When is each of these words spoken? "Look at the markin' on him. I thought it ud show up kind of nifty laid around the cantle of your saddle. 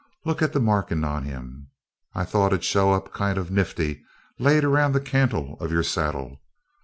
"Look 0.25 0.41
at 0.41 0.51
the 0.51 0.59
markin' 0.59 1.03
on 1.03 1.25
him. 1.25 1.67
I 2.15 2.25
thought 2.25 2.53
it 2.53 2.55
ud 2.55 2.63
show 2.63 2.91
up 2.91 3.13
kind 3.13 3.37
of 3.37 3.51
nifty 3.51 4.01
laid 4.39 4.63
around 4.63 4.93
the 4.93 4.99
cantle 4.99 5.57
of 5.59 5.71
your 5.71 5.83
saddle. 5.83 6.41